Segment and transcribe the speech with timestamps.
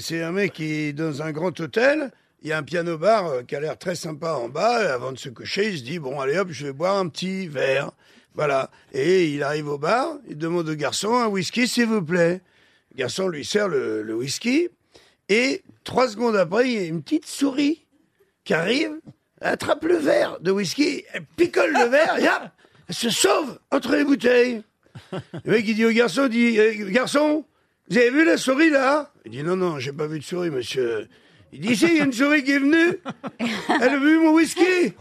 [0.00, 2.10] c'est un mec qui est dans un grand hôtel.
[2.42, 4.82] Il y a un piano-bar euh, qui a l'air très sympa en bas.
[4.82, 7.08] Et avant de se coucher, il se dit bon, allez hop, je vais boire un
[7.08, 7.92] petit verre.
[8.34, 8.70] Voilà.
[8.92, 12.40] Et il arrive au bar, il demande au garçon un whisky, s'il vous plaît.
[12.92, 14.68] Le garçon lui sert le, whisky.
[15.28, 17.86] Et trois secondes après, il y a une petite souris
[18.44, 18.92] qui arrive,
[19.40, 22.50] attrape le verre de whisky, elle picole le verre, et hop,
[22.88, 24.62] elle se sauve entre les bouteilles.
[25.44, 27.44] Le mec, il dit au garçon, dit, Eh, garçon,
[27.90, 29.10] vous avez vu la souris là?
[29.24, 31.08] Il dit, non, non, j'ai pas vu de souris, monsieur.
[31.52, 32.98] Il dit, si, il y a une souris qui est venue,
[33.82, 34.94] elle a bu mon whisky.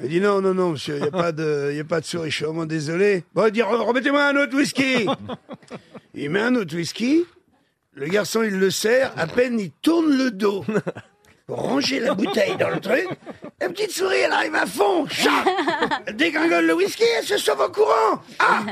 [0.00, 2.00] Il dit, non, non, non, monsieur, il n'y a, pas de- il y a pas
[2.00, 3.24] de souris, je suis vraiment désolé.
[3.34, 5.06] Bon, il dit, Re- remettez-moi un autre whisky.
[6.14, 7.24] Il met un autre whisky,
[7.94, 10.64] le garçon, il le sert, à peine il tourne le dos
[11.46, 13.06] pour ranger la bouteille dans le truc.
[13.60, 15.44] La petite souris, elle arrive à fond, chat
[16.06, 18.22] Elle dégringole le whisky, elle se sauve en courant.
[18.38, 18.62] Ah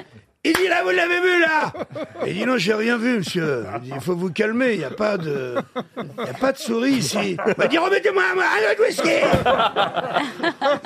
[0.44, 1.72] Il dit, là, vous l'avez vu, là
[2.26, 3.64] Il dit, non, j'ai rien vu, monsieur.
[3.84, 5.56] Il dit, faut vous calmer, il n'y a pas de...
[5.96, 7.36] Il a pas de souris ici.
[7.62, 9.08] Il dit, remettez-moi un, autre whisky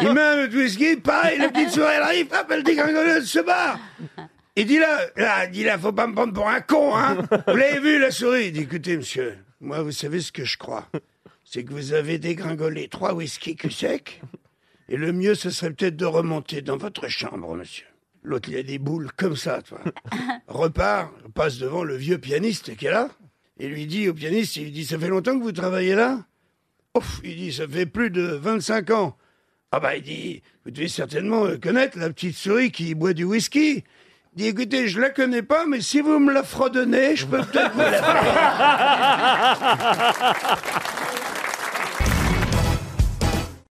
[0.03, 3.41] Il met un autre whisky, pareil, la petite souris, elle arrive, hop, elle dégringole, se
[3.41, 3.79] barre
[4.59, 7.19] il dit là, là, il dit là, faut pas me prendre pour un con, hein.
[7.47, 8.47] Vous l'avez vu, la souris?
[8.47, 10.89] Il dit, écoutez, monsieur, moi, vous savez ce que je crois.
[11.45, 14.23] C'est que vous avez dégringolé trois whisky cul sec.
[14.89, 17.87] Et le mieux, ce serait peut-être de remonter dans votre chambre, monsieur.
[18.27, 19.79] L'autre, il a des boules comme ça, toi.
[20.49, 23.09] Repart, passe devant le vieux pianiste qui est là.
[23.61, 26.25] Et lui dit au pianiste, il dit, ça fait longtemps que vous travaillez là?
[26.97, 29.17] Ouf, il dit, ça fait plus de 25 ans.
[29.71, 33.23] Ah bah, il dit, vous devez certainement euh, connaître la petite souris qui boit du
[33.23, 33.85] whisky.
[34.35, 37.43] Il dit, écoutez, je la connais pas, mais si vous me la fredonnez, je peux
[37.43, 38.03] peut-être vous la
[40.33, 41.13] faire.